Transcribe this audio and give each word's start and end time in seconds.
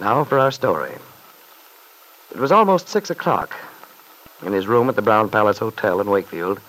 Now 0.00 0.24
for 0.24 0.38
our 0.38 0.50
story. 0.50 0.92
It 2.30 2.40
was 2.40 2.50
almost 2.50 2.88
six 2.88 3.10
o'clock. 3.10 3.54
In 4.44 4.52
his 4.52 4.66
room 4.66 4.88
at 4.88 4.96
the 4.96 5.02
Brown 5.02 5.28
Palace 5.28 5.58
Hotel 5.58 6.00
in 6.00 6.08
Wakefield, 6.10 6.60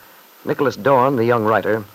Nicholas 0.45 0.75
Dorn, 0.75 1.15
the 1.15 1.25
young 1.25 1.45
writer, 1.45 1.85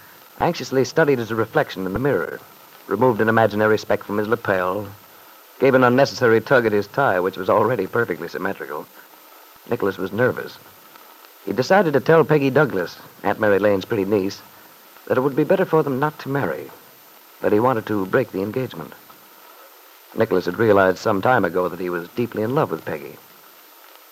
anxiously 0.40 0.84
studied 0.84 1.18
his 1.18 1.32
reflection 1.32 1.84
in 1.86 1.92
the 1.92 1.98
mirror, 1.98 2.40
removed 2.86 3.20
an 3.20 3.28
imaginary 3.28 3.76
speck 3.76 4.02
from 4.02 4.16
his 4.16 4.26
lapel, 4.26 4.88
gave 5.60 5.74
an 5.74 5.84
unnecessary 5.84 6.40
tug 6.40 6.64
at 6.64 6.72
his 6.72 6.86
tie, 6.86 7.20
which 7.20 7.36
was 7.36 7.50
already 7.50 7.86
perfectly 7.86 8.28
symmetrical. 8.28 8.86
Nicholas 9.68 9.98
was 9.98 10.12
nervous. 10.12 10.58
He 11.44 11.52
decided 11.52 11.92
to 11.92 12.00
tell 12.00 12.24
Peggy 12.24 12.50
Douglas, 12.50 12.96
Aunt 13.22 13.38
Mary 13.38 13.58
Lane's 13.58 13.84
pretty 13.84 14.06
niece, 14.06 14.40
that 15.06 15.18
it 15.18 15.20
would 15.20 15.36
be 15.36 15.44
better 15.44 15.66
for 15.66 15.82
them 15.82 15.98
not 15.98 16.18
to 16.20 16.28
marry, 16.28 16.70
that 17.42 17.52
he 17.52 17.60
wanted 17.60 17.86
to 17.86 18.06
break 18.06 18.32
the 18.32 18.42
engagement. 18.42 18.94
Nicholas 20.14 20.46
had 20.46 20.58
realized 20.58 20.98
some 20.98 21.20
time 21.20 21.44
ago 21.44 21.68
that 21.68 21.80
he 21.80 21.90
was 21.90 22.08
deeply 22.10 22.42
in 22.42 22.54
love 22.54 22.70
with 22.70 22.84
Peggy. 22.84 23.16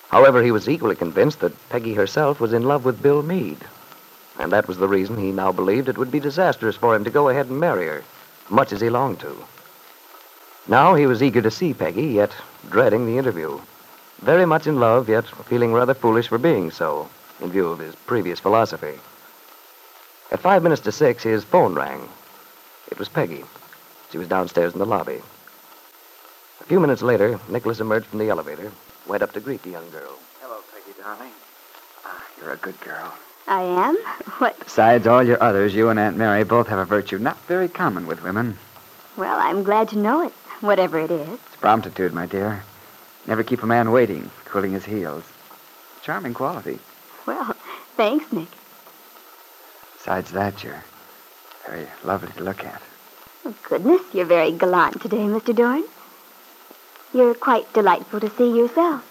However, 0.08 0.42
he 0.42 0.50
was 0.50 0.68
equally 0.68 0.94
convinced 0.94 1.40
that 1.40 1.68
Peggy 1.68 1.94
herself 1.94 2.40
was 2.40 2.52
in 2.52 2.62
love 2.62 2.84
with 2.84 3.02
Bill 3.02 3.22
Meade. 3.22 3.64
And 4.38 4.52
that 4.52 4.68
was 4.68 4.78
the 4.78 4.88
reason 4.88 5.16
he 5.16 5.32
now 5.32 5.50
believed 5.52 5.88
it 5.88 5.98
would 5.98 6.10
be 6.10 6.20
disastrous 6.20 6.76
for 6.76 6.94
him 6.94 7.04
to 7.04 7.10
go 7.10 7.28
ahead 7.28 7.46
and 7.46 7.58
marry 7.58 7.86
her, 7.86 8.04
much 8.50 8.72
as 8.72 8.80
he 8.80 8.90
longed 8.90 9.20
to. 9.20 9.36
Now 10.68 10.94
he 10.94 11.06
was 11.06 11.22
eager 11.22 11.42
to 11.42 11.50
see 11.50 11.72
Peggy, 11.72 12.06
yet 12.06 12.34
dreading 12.70 13.06
the 13.06 13.18
interview. 13.18 13.60
Very 14.20 14.46
much 14.46 14.66
in 14.66 14.80
love, 14.80 15.08
yet 15.08 15.26
feeling 15.26 15.72
rather 15.72 15.94
foolish 15.94 16.28
for 16.28 16.38
being 16.38 16.70
so, 16.70 17.08
in 17.40 17.50
view 17.50 17.68
of 17.68 17.78
his 17.78 17.94
previous 17.94 18.40
philosophy. 18.40 18.94
At 20.30 20.40
five 20.40 20.62
minutes 20.62 20.82
to 20.82 20.92
six, 20.92 21.22
his 21.22 21.44
phone 21.44 21.74
rang. 21.74 22.08
It 22.90 22.98
was 22.98 23.08
Peggy. 23.08 23.44
She 24.10 24.18
was 24.18 24.28
downstairs 24.28 24.72
in 24.72 24.78
the 24.78 24.86
lobby. 24.86 25.20
A 26.60 26.64
few 26.64 26.80
minutes 26.80 27.02
later, 27.02 27.38
Nicholas 27.48 27.80
emerged 27.80 28.06
from 28.06 28.18
the 28.18 28.28
elevator, 28.28 28.72
went 29.06 29.22
up 29.22 29.32
to 29.32 29.40
greet 29.40 29.62
the 29.62 29.70
young 29.70 29.88
girl. 29.90 30.18
Hello, 30.40 30.58
Peggy, 30.72 30.98
darling. 31.00 31.32
Ah, 32.04 32.24
you're 32.40 32.52
a 32.52 32.56
good 32.56 32.80
girl. 32.80 33.12
I 33.46 33.62
am? 33.62 33.96
What? 34.38 34.58
Besides 34.58 35.06
all 35.06 35.22
your 35.22 35.40
others, 35.42 35.74
you 35.74 35.88
and 35.90 35.98
Aunt 35.98 36.16
Mary 36.16 36.42
both 36.44 36.66
have 36.68 36.78
a 36.78 36.84
virtue 36.84 37.18
not 37.18 37.38
very 37.46 37.68
common 37.68 38.06
with 38.06 38.22
women. 38.22 38.58
Well, 39.16 39.38
I'm 39.38 39.62
glad 39.62 39.88
to 39.90 39.98
know 39.98 40.26
it, 40.26 40.32
whatever 40.60 40.98
it 40.98 41.10
is. 41.10 41.28
It's 41.28 41.56
promptitude, 41.56 42.12
my 42.12 42.26
dear. 42.26 42.64
Never 43.26 43.42
keep 43.42 43.62
a 43.62 43.66
man 43.66 43.92
waiting, 43.92 44.30
cooling 44.46 44.72
his 44.72 44.84
heels. 44.84 45.24
Charming 46.02 46.34
quality. 46.34 46.78
Well, 47.26 47.54
thanks, 47.96 48.32
Nick. 48.32 48.48
Besides 49.98 50.32
that, 50.32 50.64
you're 50.64 50.84
very 51.66 51.86
lovely 52.04 52.32
to 52.32 52.42
look 52.42 52.64
at. 52.64 52.82
Oh, 53.44 53.54
goodness, 53.68 54.02
you're 54.12 54.24
very 54.26 54.52
gallant 54.52 55.00
today, 55.00 55.18
Mr. 55.18 55.54
Dorn. 55.54 55.84
You're 57.16 57.34
quite 57.34 57.72
delightful 57.72 58.20
to 58.20 58.28
see 58.36 58.54
yourself. 58.54 59.02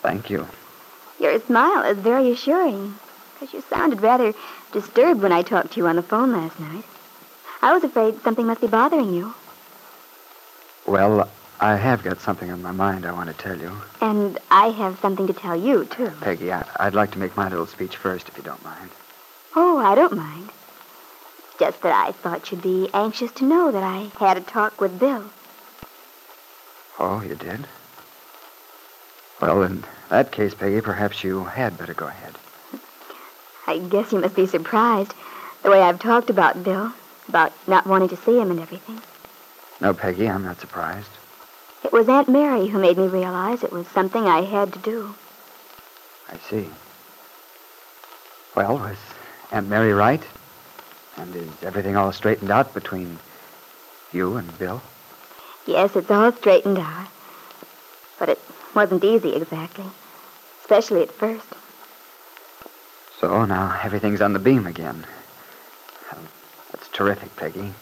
Thank 0.00 0.30
you. 0.30 0.46
Your 1.18 1.40
smile 1.40 1.82
is 1.90 1.98
very 1.98 2.30
assuring, 2.30 2.94
because 3.34 3.52
you 3.52 3.64
sounded 3.68 4.00
rather 4.00 4.32
disturbed 4.70 5.20
when 5.22 5.32
I 5.32 5.42
talked 5.42 5.72
to 5.72 5.80
you 5.80 5.88
on 5.88 5.96
the 5.96 6.04
phone 6.04 6.30
last 6.30 6.60
night. 6.60 6.84
I 7.60 7.72
was 7.72 7.82
afraid 7.82 8.22
something 8.22 8.46
must 8.46 8.60
be 8.60 8.68
bothering 8.68 9.12
you. 9.12 9.34
Well, 10.86 11.28
I 11.58 11.74
have 11.74 12.04
got 12.04 12.20
something 12.20 12.48
on 12.52 12.62
my 12.62 12.70
mind 12.70 13.04
I 13.04 13.10
want 13.10 13.28
to 13.28 13.34
tell 13.34 13.58
you. 13.58 13.72
And 14.00 14.38
I 14.52 14.68
have 14.68 15.00
something 15.00 15.26
to 15.26 15.32
tell 15.32 15.56
you, 15.56 15.84
too. 15.86 16.12
Peggy, 16.20 16.52
I, 16.52 16.64
I'd 16.76 16.94
like 16.94 17.10
to 17.10 17.18
make 17.18 17.36
my 17.36 17.48
little 17.48 17.66
speech 17.66 17.96
first, 17.96 18.28
if 18.28 18.36
you 18.36 18.44
don't 18.44 18.62
mind. 18.62 18.90
Oh, 19.56 19.78
I 19.78 19.96
don't 19.96 20.16
mind. 20.16 20.50
Just 21.58 21.82
that 21.82 22.06
I 22.06 22.12
thought 22.12 22.52
you'd 22.52 22.62
be 22.62 22.88
anxious 22.94 23.32
to 23.32 23.44
know 23.44 23.72
that 23.72 23.82
I 23.82 24.12
had 24.24 24.36
a 24.36 24.42
talk 24.42 24.80
with 24.80 25.00
Bill. 25.00 25.24
Oh, 26.98 27.22
you 27.22 27.36
did? 27.36 27.66
Well, 29.40 29.62
in 29.62 29.84
that 30.08 30.32
case, 30.32 30.54
Peggy, 30.54 30.80
perhaps 30.80 31.22
you 31.22 31.44
had 31.44 31.78
better 31.78 31.94
go 31.94 32.08
ahead. 32.08 32.34
I 33.66 33.78
guess 33.78 34.12
you 34.12 34.18
must 34.18 34.34
be 34.34 34.46
surprised 34.46 35.14
the 35.62 35.70
way 35.70 35.80
I've 35.80 36.00
talked 36.00 36.30
about 36.30 36.64
Bill, 36.64 36.92
about 37.28 37.52
not 37.68 37.86
wanting 37.86 38.08
to 38.08 38.16
see 38.16 38.38
him 38.38 38.50
and 38.50 38.58
everything. 38.58 39.00
No, 39.80 39.94
Peggy, 39.94 40.28
I'm 40.28 40.42
not 40.42 40.60
surprised. 40.60 41.10
It 41.84 41.92
was 41.92 42.08
Aunt 42.08 42.28
Mary 42.28 42.66
who 42.66 42.78
made 42.78 42.98
me 42.98 43.06
realize 43.06 43.62
it 43.62 43.72
was 43.72 43.86
something 43.88 44.26
I 44.26 44.42
had 44.42 44.72
to 44.72 44.78
do. 44.80 45.14
I 46.28 46.36
see. 46.38 46.68
Well, 48.56 48.74
was 48.78 48.96
Aunt 49.52 49.68
Mary 49.68 49.92
right? 49.92 50.22
And 51.16 51.34
is 51.36 51.62
everything 51.62 51.96
all 51.96 52.12
straightened 52.12 52.50
out 52.50 52.74
between 52.74 53.18
you 54.12 54.36
and 54.36 54.58
Bill? 54.58 54.82
Yes, 55.68 55.94
it's 55.96 56.10
all 56.10 56.32
straightened 56.32 56.78
out. 56.78 57.08
But 58.18 58.30
it 58.30 58.40
wasn't 58.74 59.04
easy 59.04 59.34
exactly, 59.34 59.84
especially 60.62 61.02
at 61.02 61.12
first. 61.12 61.44
So 63.20 63.44
now 63.44 63.78
everything's 63.82 64.22
on 64.22 64.32
the 64.32 64.38
beam 64.38 64.66
again. 64.66 65.04
That's 66.72 66.88
terrific, 66.88 67.36
Peggy. 67.36 67.74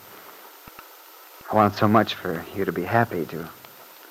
I 1.48 1.54
want 1.54 1.76
so 1.76 1.86
much 1.86 2.14
for 2.14 2.44
you 2.56 2.64
to 2.64 2.72
be 2.72 2.82
happy 2.82 3.24
to 3.26 3.48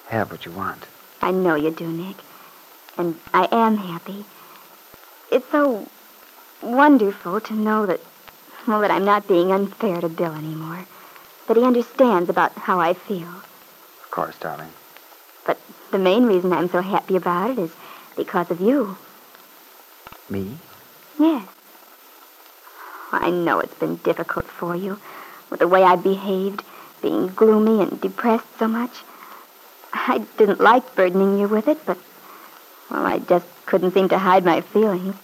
have 0.08 0.32
what 0.32 0.46
you 0.46 0.54
want. 0.54 0.86
I 1.22 1.32
know 1.32 1.56
you 1.56 1.70
do, 1.70 1.86
Nick. 1.86 2.16
And 2.98 3.20
I 3.34 3.50
am 3.52 3.76
happy. 3.76 4.24
It's 5.34 5.52
so 5.52 5.90
wonderful 6.62 7.42
to 7.42 7.54
know 7.54 7.86
that, 7.88 8.00
well, 8.68 8.80
that 8.80 8.92
I'm 8.92 9.04
not 9.04 9.28
being 9.28 9.52
unfair 9.52 10.00
to 10.00 10.08
Bill 10.08 10.32
anymore. 10.32 10.86
That 11.48 11.58
he 11.58 11.64
understands 11.64 12.30
about 12.30 12.54
how 12.54 12.80
I 12.80 12.94
feel. 12.94 13.28
Of 14.16 14.24
course, 14.24 14.38
darling. 14.40 14.70
But 15.46 15.60
the 15.92 16.00
main 16.00 16.26
reason 16.26 16.54
I'm 16.54 16.70
so 16.70 16.80
happy 16.80 17.18
about 17.18 17.50
it 17.50 17.60
is 17.60 17.72
because 18.16 18.50
of 18.50 18.62
you. 18.62 18.98
Me? 20.30 20.56
Yes. 21.20 21.46
I 23.12 23.30
know 23.30 23.60
it's 23.60 23.76
been 23.76 23.98
difficult 23.98 24.46
for 24.46 24.74
you 24.74 25.02
with 25.50 25.60
the 25.60 25.68
way 25.68 25.84
I 25.84 25.98
behaved, 25.98 26.64
being 27.02 27.28
gloomy 27.28 27.82
and 27.82 28.00
depressed 28.00 28.46
so 28.58 28.70
much. 28.70 29.04
I 29.92 30.20
didn't 30.38 30.62
like 30.62 30.96
burdening 30.96 31.38
you 31.38 31.50
with 31.50 31.68
it, 31.68 31.86
but, 31.86 31.98
well, 32.90 33.06
I 33.06 33.20
just 33.20 33.46
couldn't 33.66 33.96
seem 33.96 34.08
to 34.08 34.18
hide 34.18 34.46
my 34.46 34.62
feelings. 34.62 35.18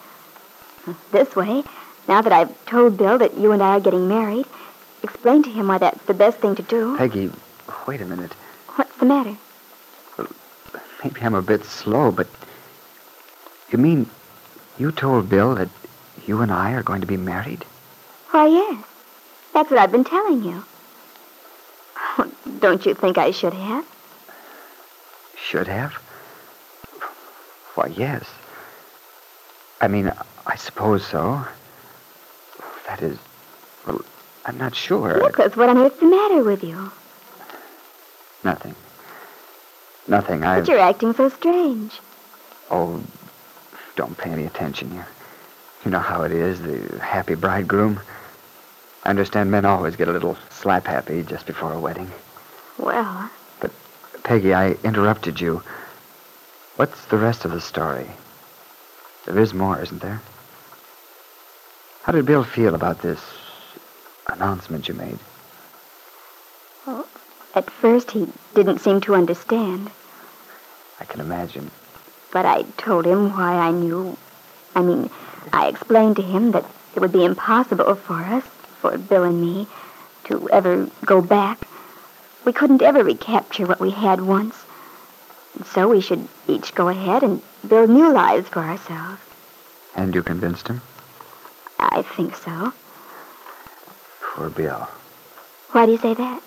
This 1.14 1.34
way, 1.34 1.64
now 2.10 2.22
that 2.22 2.34
I've 2.34 2.66
told 2.66 2.98
Bill 2.98 3.18
that 3.20 3.38
you 3.38 3.54
and 3.54 3.64
I 3.64 3.78
are 3.78 3.80
getting 3.80 4.10
married, 4.10 4.48
explain 5.02 5.44
to 5.44 5.50
him 5.50 5.70
why 5.70 5.78
that's 5.78 6.04
the 6.08 6.14
best 6.14 6.40
thing 6.40 6.56
to 6.56 6.62
do. 6.62 6.98
Peggy, 6.98 7.32
wait 7.88 8.02
a 8.02 8.06
minute. 8.06 8.34
The 9.02 9.08
matter? 9.08 9.36
Well, 10.16 10.28
Maybe 11.04 11.22
I'm 11.22 11.34
a 11.34 11.42
bit 11.42 11.66
slow, 11.66 12.12
but 12.12 12.28
you 13.72 13.80
mean 13.80 14.08
you 14.78 14.92
told 14.92 15.28
Bill 15.28 15.56
that 15.56 15.70
you 16.28 16.42
and 16.42 16.52
I 16.52 16.74
are 16.74 16.84
going 16.84 17.02
to 17.02 17.08
be 17.08 17.18
married? 17.18 17.66
Why, 18.30 18.46
yes. 18.46 18.84
That's 19.56 19.72
what 19.72 19.80
I've 19.80 19.92
been 19.92 20.04
telling 20.04 20.44
you. 20.44 20.64
Oh, 22.20 22.32
don't 22.60 22.86
you 22.86 22.94
think 22.94 23.18
I 23.18 23.32
should 23.32 23.56
have? 23.56 23.88
Should 25.36 25.68
have? 25.68 25.94
Why, 27.74 27.88
yes. 27.88 28.24
I 29.82 29.88
mean, 29.88 30.12
I 30.46 30.56
suppose 30.58 31.04
so. 31.04 31.44
That 32.86 33.02
is, 33.02 33.18
well, 33.88 34.02
I'm 34.46 34.60
not 34.60 34.76
sure. 34.76 35.20
Nicholas, 35.24 35.56
what 35.56 35.70
on 35.70 35.80
earth's 35.80 36.00
the 36.00 36.06
matter 36.06 36.44
with 36.44 36.64
you? 36.64 36.92
Nothing. 38.44 38.76
Nothing. 40.08 40.44
I. 40.44 40.60
But 40.60 40.68
you're 40.70 40.80
acting 40.80 41.14
so 41.14 41.30
strange. 41.30 42.00
Oh, 42.70 43.04
don't 43.96 44.18
pay 44.18 44.32
any 44.32 44.46
attention. 44.46 44.94
You, 44.94 45.04
you 45.86 45.92
know 45.92 46.00
how 46.00 46.24
it 46.24 46.32
is, 46.32 46.62
the 46.62 47.00
happy 47.00 47.36
bridegroom. 47.36 48.00
I 49.04 49.10
understand 49.10 49.50
men 49.52 49.66
always 49.66 49.96
get 49.96 50.08
a 50.08 50.12
little 50.12 50.38
slap 50.50 50.86
happy 50.86 51.24
just 51.24 51.46
before 51.46 51.74
a 51.74 51.80
wedding. 51.80 52.12
Well, 52.78 53.30
But, 53.60 53.72
Peggy, 54.24 54.54
I 54.54 54.72
interrupted 54.84 55.42
you. 55.42 55.64
What's 56.76 57.06
the 57.06 57.18
rest 57.18 57.46
of 57.46 57.52
the 57.52 57.62
story? 57.62 58.08
There 59.26 59.38
is 59.38 59.54
more, 59.54 59.82
isn't 59.82 60.02
there? 60.02 60.22
How 62.04 62.12
did 62.12 62.26
Bill 62.26 62.44
feel 62.44 62.74
about 62.74 63.02
this 63.02 63.20
announcement 64.28 64.88
you 64.88 64.94
made? 64.94 65.20
At 67.54 67.70
first 67.70 68.12
he 68.12 68.28
didn't 68.56 68.80
seem 68.80 69.02
to 69.02 69.16
understand. 69.16 69.92
I 71.00 71.06
can 71.06 71.20
imagine. 71.20 71.72
But 72.32 72.46
I 72.46 72.64
told 72.78 73.06
him 73.06 73.34
why 73.34 73.56
I 73.56 73.72
knew. 73.72 74.18
I 74.76 74.82
mean, 74.82 75.10
I 75.52 75.68
explained 75.68 76.16
to 76.18 76.22
him 76.22 76.52
that 76.52 76.66
it 76.96 77.00
would 77.00 77.12
be 77.12 77.26
impossible 77.26 77.96
for 77.96 78.14
us, 78.14 78.44
for 78.80 78.98
Bill 78.98 79.24
and 79.24 79.42
me, 79.42 79.68
to 80.26 80.50
ever 80.50 80.90
go 81.06 81.22
back. 81.22 81.68
We 82.46 82.54
couldn't 82.54 82.82
ever 82.82 83.04
recapture 83.04 83.66
what 83.66 83.80
we 83.80 83.92
had 83.92 84.22
once. 84.22 84.56
And 85.56 85.66
so 85.66 85.88
we 85.88 86.02
should 86.02 86.28
each 86.48 86.74
go 86.74 86.88
ahead 86.88 87.24
and 87.24 87.42
build 87.68 87.90
new 87.90 88.12
lives 88.12 88.48
for 88.50 88.60
ourselves. 88.60 89.22
And 89.96 90.16
you 90.16 90.24
convinced 90.24 90.68
him? 90.68 90.82
I 91.80 92.04
think 92.04 92.36
so. 92.36 92.74
Poor 94.22 94.50
Bill. 94.50 94.88
Why 95.72 95.86
do 95.86 95.92
you 95.92 95.98
say 95.98 96.14
that? 96.14 96.42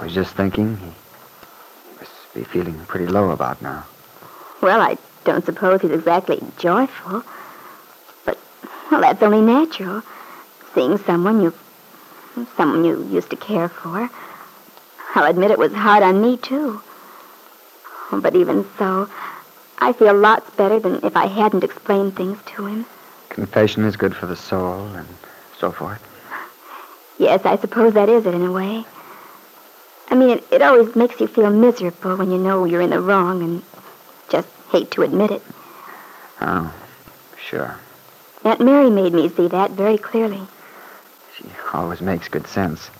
I 0.00 0.04
was 0.04 0.14
just 0.14 0.34
thinking 0.34 0.78
he 0.78 0.92
must 1.98 2.34
be 2.34 2.42
feeling 2.42 2.78
pretty 2.86 3.06
low 3.06 3.32
about 3.32 3.60
now. 3.60 3.84
Well, 4.62 4.80
I 4.80 4.96
don't 5.24 5.44
suppose 5.44 5.82
he's 5.82 5.90
exactly 5.90 6.40
joyful. 6.58 7.22
But, 8.24 8.38
well, 8.90 9.02
that's 9.02 9.22
only 9.22 9.42
natural. 9.42 10.02
Seeing 10.74 10.96
someone 10.96 11.42
you, 11.42 11.52
someone 12.56 12.82
you 12.84 13.06
used 13.08 13.28
to 13.28 13.36
care 13.36 13.68
for. 13.68 14.08
I'll 15.14 15.30
admit 15.30 15.50
it 15.50 15.58
was 15.58 15.74
hard 15.74 16.02
on 16.02 16.22
me, 16.22 16.38
too. 16.38 16.80
But 18.10 18.34
even 18.34 18.64
so, 18.78 19.06
I 19.78 19.92
feel 19.92 20.14
lots 20.14 20.48
better 20.52 20.80
than 20.80 21.04
if 21.04 21.14
I 21.14 21.26
hadn't 21.26 21.62
explained 21.62 22.16
things 22.16 22.38
to 22.54 22.64
him. 22.64 22.86
Confession 23.28 23.84
is 23.84 23.96
good 23.96 24.16
for 24.16 24.24
the 24.24 24.36
soul 24.36 24.86
and 24.94 25.08
so 25.58 25.70
forth. 25.70 26.02
Yes, 27.18 27.44
I 27.44 27.58
suppose 27.58 27.92
that 27.92 28.08
is 28.08 28.24
it 28.24 28.34
in 28.34 28.46
a 28.46 28.50
way. 28.52 28.86
I 30.10 30.16
mean, 30.16 30.30
it, 30.30 30.44
it 30.50 30.62
always 30.62 30.96
makes 30.96 31.20
you 31.20 31.28
feel 31.28 31.50
miserable 31.50 32.16
when 32.16 32.30
you 32.30 32.38
know 32.38 32.64
you're 32.64 32.80
in 32.80 32.90
the 32.90 33.00
wrong 33.00 33.42
and 33.42 33.62
just 34.28 34.48
hate 34.70 34.90
to 34.92 35.02
admit 35.02 35.30
it. 35.30 35.42
Oh, 36.40 36.74
sure. 37.40 37.78
Aunt 38.44 38.60
Mary 38.60 38.90
made 38.90 39.12
me 39.12 39.28
see 39.28 39.46
that 39.48 39.70
very 39.70 39.98
clearly. 39.98 40.40
She 41.36 41.44
always 41.72 42.00
makes 42.00 42.28
good 42.28 42.46
sense. 42.46 42.90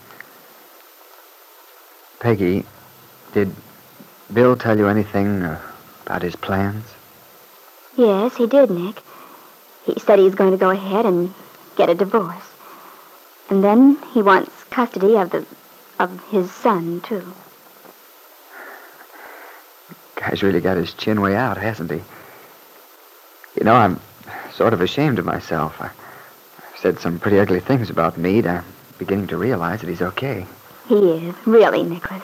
Peggy, 2.19 2.65
did 3.33 3.53
Bill 4.31 4.55
tell 4.55 4.77
you 4.77 4.87
anything 4.87 5.43
about 6.05 6.21
his 6.21 6.35
plans? 6.35 6.85
Yes, 7.97 8.37
he 8.37 8.47
did, 8.47 8.69
Nick. 8.69 9.01
He 9.85 9.99
said 9.99 10.19
he's 10.19 10.35
going 10.35 10.51
to 10.51 10.57
go 10.57 10.69
ahead 10.69 11.05
and 11.05 11.33
get 11.75 11.89
a 11.89 11.95
divorce. 11.95 12.45
And 13.49 13.63
then 13.63 13.97
he 14.13 14.21
wants 14.21 14.63
custody 14.69 15.17
of 15.17 15.31
the 15.31 15.45
of 16.01 16.29
his 16.29 16.51
son, 16.51 16.99
too. 17.01 17.33
Guy's 20.15 20.41
really 20.41 20.59
got 20.59 20.77
his 20.77 20.93
chin 20.93 21.21
way 21.21 21.35
out, 21.35 21.57
hasn't 21.57 21.91
he? 21.91 22.01
You 23.57 23.63
know, 23.63 23.75
I'm 23.75 23.99
sort 24.53 24.73
of 24.73 24.81
ashamed 24.81 25.19
of 25.19 25.25
myself. 25.25 25.79
I, 25.79 25.85
I've 25.85 26.79
said 26.79 26.99
some 26.99 27.19
pretty 27.19 27.39
ugly 27.39 27.59
things 27.59 27.89
about 27.89 28.17
Meade. 28.17 28.47
I'm 28.47 28.65
beginning 28.97 29.27
to 29.27 29.37
realize 29.37 29.81
that 29.81 29.89
he's 29.89 30.01
okay. 30.01 30.45
He 30.87 30.95
is, 30.95 31.35
really, 31.45 31.83
Nicholas. 31.83 32.23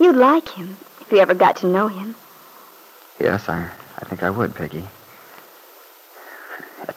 You'd 0.00 0.16
like 0.16 0.48
him 0.48 0.76
if 1.00 1.12
you 1.12 1.18
ever 1.18 1.34
got 1.34 1.56
to 1.58 1.68
know 1.68 1.86
him. 1.86 2.16
Yes, 3.20 3.48
I, 3.48 3.70
I 3.98 4.04
think 4.04 4.24
I 4.24 4.30
would, 4.30 4.54
Peggy. 4.54 4.84
At, 6.88 6.96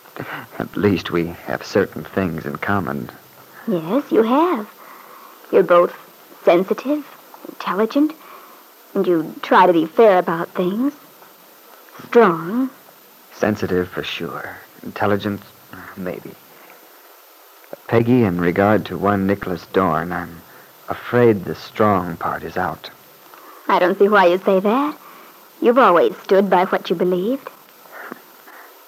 at 0.57 0.77
least 0.77 1.11
we 1.11 1.27
have 1.27 1.63
certain 1.63 2.03
things 2.03 2.45
in 2.45 2.55
common. 2.55 3.11
Yes, 3.67 4.11
you 4.11 4.23
have. 4.23 4.67
You're 5.51 5.63
both 5.63 5.95
sensitive, 6.47 7.05
intelligent, 7.49 8.13
and 8.93 9.05
you 9.05 9.35
try 9.41 9.67
to 9.67 9.73
be 9.73 9.85
fair 9.85 10.17
about 10.17 10.47
things. 10.51 10.93
Strong. 12.05 12.69
Sensitive 13.33 13.89
for 13.89 14.01
sure. 14.01 14.55
Intelligent, 14.81 15.41
maybe. 15.97 16.31
But 17.69 17.87
Peggy, 17.87 18.23
in 18.23 18.39
regard 18.39 18.85
to 18.85 18.97
one 18.97 19.27
Nicholas 19.27 19.65
Dorn, 19.73 20.13
I'm 20.13 20.41
afraid 20.87 21.43
the 21.43 21.53
strong 21.53 22.15
part 22.15 22.43
is 22.43 22.55
out. 22.55 22.89
I 23.67 23.79
don't 23.79 23.99
see 23.99 24.07
why 24.07 24.27
you 24.27 24.37
say 24.37 24.61
that. 24.61 24.97
You've 25.61 25.77
always 25.77 26.15
stood 26.19 26.49
by 26.49 26.63
what 26.63 26.89
you 26.89 26.95
believed. 26.95 27.49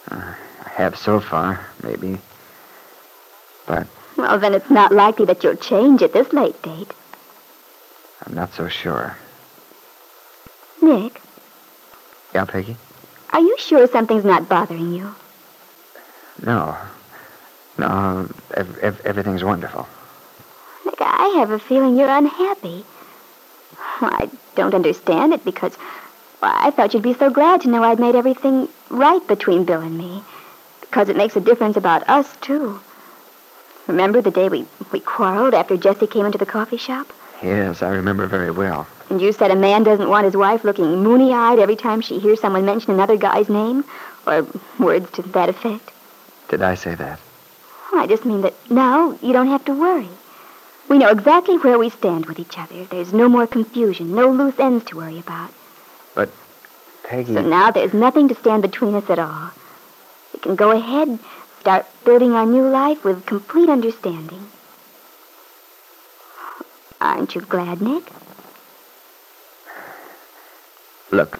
I 0.10 0.34
have 0.76 0.98
so 0.98 1.20
far, 1.20 1.60
maybe. 1.84 2.20
But 3.68 3.86
Well, 4.16 4.40
then 4.40 4.54
it's 4.54 4.70
not 4.70 4.94
likely 4.94 5.26
that 5.26 5.44
you'll 5.44 5.58
change 5.58 6.02
at 6.02 6.14
this 6.14 6.32
late 6.32 6.62
date. 6.62 6.94
I'm 8.25 8.33
not 8.33 8.54
so 8.54 8.68
sure. 8.68 9.16
Nick, 10.81 11.19
Yeah, 12.33 12.45
Peggy? 12.45 12.75
are 13.31 13.39
you 13.42 13.56
sure 13.57 13.88
something's 13.88 14.25
not 14.25 14.48
bothering 14.50 14.94
you? 14.94 15.13
No. 16.42 16.75
No, 17.77 18.30
ev- 18.56 18.77
ev- 18.80 19.01
everything's 19.06 19.44
wonderful. 19.44 19.88
Nick, 20.86 21.00
I 21.01 21.36
have 21.38 21.51
a 21.51 21.60
feeling 21.60 21.98
you're 21.98 22.10
unhappy. 22.10 22.83
I 24.01 24.30
don't 24.56 24.74
understand 24.74 25.33
it 25.33 25.44
because 25.45 25.77
well, 26.42 26.51
I 26.56 26.72
thought 26.72 26.94
you'd 26.94 27.04
be 27.04 27.13
so 27.13 27.30
glad 27.30 27.62
to 27.62 27.69
know 27.69 27.83
I'd 27.83 28.00
made 28.00 28.15
everything 28.15 28.68
right 28.89 29.25
between 29.27 29.63
Bill 29.65 29.81
and 29.81 29.98
me. 29.98 30.24
Because 30.81 31.10
it 31.10 31.15
makes 31.18 31.36
a 31.36 31.42
difference 31.42 31.77
about 31.77 32.10
us, 32.10 32.36
too. 32.42 32.80
Remember 33.88 34.22
the 34.22 34.32
day 34.32 34.50
we, 34.50 34.65
we 34.91 35.00
quarreled 35.01 35.53
after 35.53 35.77
Jesse 35.77 36.08
came 36.08 36.25
into 36.25 36.38
the 36.38 36.46
coffee 36.46 36.77
shop? 36.77 37.12
Yes, 37.41 37.81
I 37.81 37.89
remember 37.89 38.27
very 38.27 38.51
well. 38.51 38.88
And 39.10 39.22
you 39.22 39.31
said 39.31 39.51
a 39.51 39.55
man 39.55 39.84
doesn't 39.84 40.10
want 40.10 40.25
his 40.25 40.36
wife 40.36 40.63
looking 40.63 41.03
moony-eyed 41.03 41.60
every 41.60 41.75
time 41.75 42.01
she 42.01 42.19
hears 42.19 42.39
someone 42.39 42.65
mention 42.65 42.93
another 42.93 43.17
guy's 43.17 43.50
name? 43.50 43.84
Or 44.27 44.46
words 44.77 45.10
to 45.12 45.22
that 45.22 45.50
effect? 45.50 45.91
Did 46.50 46.62
I 46.62 46.75
say 46.75 46.96
that? 46.96 47.19
Oh, 47.91 48.00
I 48.00 48.08
just 48.08 48.25
mean 48.25 48.41
that 48.41 48.53
now 48.69 49.17
you 49.22 49.34
don't 49.34 49.48
have 49.48 49.65
to 49.65 49.74
worry. 49.74 50.10
We 50.89 50.98
know 50.98 51.10
exactly 51.10 51.58
where 51.58 51.79
we 51.79 51.89
stand 51.89 52.25
with 52.25 52.39
each 52.39 52.58
other. 52.58 52.86
There's 52.86 53.13
no 53.13 53.29
more 53.29 53.48
confusion, 53.48 54.13
no 54.13 54.29
loose 54.29 54.60
ends 54.60 54.86
to 54.86 54.98
worry 54.98 55.19
about. 55.19 55.51
But, 56.15 56.29
Peggy. 57.03 57.34
So 57.34 57.41
now 57.41 57.72
there's 57.72 57.93
nothing 57.93 58.27
to 58.27 58.36
stand 58.36 58.63
between 58.63 58.96
us 58.96 59.10
at 59.10 59.19
all. 59.19 59.51
We 60.34 60.39
can 60.39 60.55
go 60.55 60.72
ahead, 60.72 61.19
start 61.62 61.86
building 62.03 62.34
our 62.34 62.46
new 62.46 62.67
life 62.67 63.03
with 63.03 63.25
complete 63.25 63.69
understanding. 63.69 64.50
Aren't 67.01 67.36
you 67.36 67.41
glad, 67.41 67.82
Nick? 67.82 68.03
Look, 71.12 71.39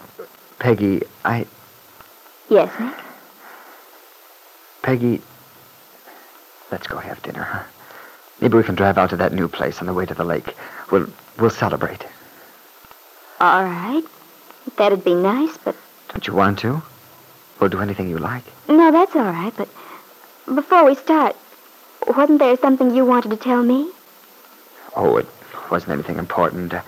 Peggy, 0.58 1.04
I. 1.25 1.46
Yes, 2.50 2.72
Nick. 2.80 2.94
Peggy. 4.82 5.22
Let's 6.72 6.88
go 6.88 6.98
have 6.98 7.22
dinner, 7.22 7.44
huh? 7.44 7.63
Maybe 8.42 8.58
we 8.58 8.63
can 8.63 8.75
drive 8.75 8.98
out 8.98 9.10
to 9.12 9.18
that 9.18 9.34
new 9.34 9.48
place 9.48 9.80
on 9.80 9.88
the 9.88 9.94
way 9.94 10.06
to 10.06 10.13
the 10.13 10.24
lake. 10.24 10.56
We'll 10.92 11.08
we'll 11.38 11.50
celebrate. 11.50 12.06
All 13.39 13.63
right. 13.63 14.04
That'd 14.78 15.04
be 15.04 15.13
nice, 15.13 15.58
but 15.58 15.75
Don't 16.10 16.25
you 16.25 16.34
want 16.34 16.60
to? 16.60 16.82
We'll 17.60 17.70
do 17.70 17.82
anything 17.82 18.10
you 18.10 18.18
like. 18.18 18.44
no, 18.70 18.92
that's 18.92 19.16
all 19.16 19.24
right. 19.24 19.54
But 19.58 19.68
before 20.56 20.86
we 20.86 20.96
start, 20.96 21.36
wasn't 22.08 22.39
there 22.39 22.56
something 22.58 22.96
you 22.96 23.04
wanted 23.06 23.30
to 23.32 23.38
tell 23.38 23.62
me? 23.62 23.92
Oh, 24.96 25.18
it 25.18 25.28
wasn't 25.72 25.92
anything 25.92 26.18
important. 26.18 26.74
Uh, 26.74 26.82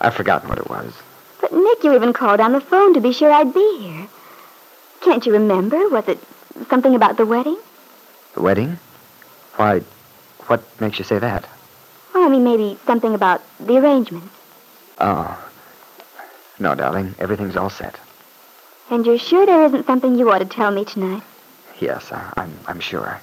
I've 0.00 0.14
forgotten 0.14 0.48
what 0.48 0.58
it 0.58 0.68
was. 0.68 0.92
But 1.40 1.52
Nick, 1.52 1.84
you 1.84 1.94
even 1.94 2.12
called 2.12 2.40
on 2.40 2.52
the 2.52 2.60
phone 2.60 2.94
to 2.94 3.00
be 3.00 3.12
sure 3.12 3.30
I'd 3.30 3.54
be 3.54 3.78
here. 3.80 4.08
Can't 5.00 5.24
you 5.24 5.32
remember? 5.32 5.88
Was 5.88 6.08
it 6.08 6.18
something 6.68 6.94
about 6.94 7.16
the 7.16 7.26
wedding? 7.26 7.58
The 8.34 8.42
wedding? 8.42 8.78
Why, 9.56 9.80
what 10.46 10.62
makes 10.80 10.98
you 10.98 11.04
say 11.04 11.18
that? 11.18 11.48
Well, 12.14 12.24
I 12.24 12.28
mean, 12.28 12.44
maybe 12.44 12.78
something 12.86 13.14
about 13.14 13.42
the 13.58 13.78
arrangements. 13.78 14.28
Oh. 14.98 15.38
No, 16.58 16.74
darling. 16.74 17.14
Everything's 17.18 17.56
all 17.56 17.70
set. 17.70 17.98
And 18.90 19.06
you're 19.06 19.18
sure 19.18 19.46
there 19.46 19.64
isn't 19.64 19.86
something 19.86 20.16
you 20.16 20.30
ought 20.30 20.40
to 20.40 20.44
tell 20.44 20.70
me 20.70 20.84
tonight? 20.84 21.22
Yes, 21.78 22.12
I, 22.12 22.32
I'm, 22.36 22.52
I'm 22.66 22.80
sure. 22.80 23.20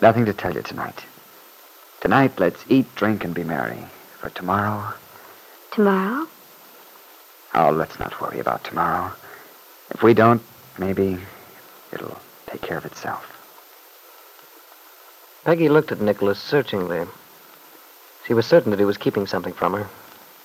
Nothing 0.00 0.24
to 0.24 0.32
tell 0.32 0.52
you 0.52 0.62
tonight. 0.62 1.04
Tonight, 2.02 2.40
let's 2.40 2.64
eat, 2.68 2.92
drink, 2.96 3.22
and 3.22 3.32
be 3.32 3.44
merry. 3.44 3.78
For 4.18 4.28
tomorrow, 4.30 4.92
Tomorrow? 5.70 6.26
oh, 7.54 7.70
let's 7.70 8.00
not 8.00 8.20
worry 8.20 8.40
about 8.40 8.64
tomorrow. 8.64 9.12
If 9.90 10.02
we 10.02 10.12
don't, 10.12 10.42
maybe 10.78 11.18
it'll 11.92 12.18
take 12.48 12.60
care 12.60 12.76
of 12.76 12.84
itself. 12.84 13.28
Peggy 15.44 15.68
looked 15.68 15.92
at 15.92 16.00
Nicholas 16.00 16.40
searchingly. 16.40 17.06
She 18.26 18.34
was 18.34 18.46
certain 18.46 18.72
that 18.72 18.80
he 18.80 18.84
was 18.84 18.98
keeping 18.98 19.28
something 19.28 19.52
from 19.52 19.72
her, 19.74 19.86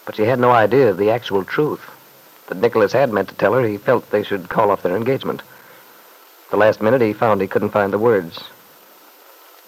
but 0.06 0.16
she 0.16 0.24
had 0.26 0.40
no 0.40 0.52
idea 0.52 0.92
of 0.92 0.98
the 0.98 1.10
actual 1.10 1.44
truth. 1.44 1.82
That 2.50 2.58
Nicholas 2.58 2.94
had 2.94 3.12
meant 3.12 3.30
to 3.30 3.36
tell 3.36 3.54
her 3.54 3.66
he 3.66 3.78
felt 3.78 4.12
they 4.12 4.24
should 4.24 4.48
call 4.48 4.70
off 4.70 4.84
their 4.84 4.96
engagement. 4.96 5.42
The 6.52 6.58
last 6.58 6.84
minute 6.84 7.02
he 7.02 7.14
found 7.14 7.42
he 7.42 7.48
couldn't 7.48 7.72
find 7.72 7.92
the 7.92 7.98
words. 7.98 8.44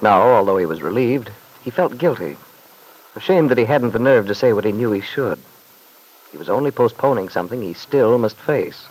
Now, 0.03 0.21
although 0.21 0.57
he 0.57 0.67
was 0.67 0.83
relieved, 0.83 1.31
he 1.63 1.69
felt 1.69 1.97
guilty, 1.97 2.37
ashamed 3.15 3.49
that 3.49 3.57
he 3.57 3.65
hadn't 3.65 3.91
the 3.91 3.99
nerve 3.99 4.27
to 4.27 4.35
say 4.35 4.53
what 4.53 4.65
he 4.65 4.71
knew 4.71 4.91
he 4.91 5.01
should. 5.01 5.39
He 6.31 6.37
was 6.37 6.49
only 6.49 6.71
postponing 6.71 7.29
something 7.29 7.61
he 7.61 7.73
still 7.73 8.17
must 8.17 8.37
face. 8.37 8.87